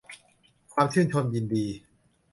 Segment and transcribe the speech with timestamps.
[0.73, 1.65] ความชื่นชมยินดี